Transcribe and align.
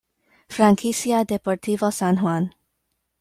Franquicia 0.49 1.23
Deportivo 1.25 1.91
San 1.91 2.15
Juan 2.21 2.55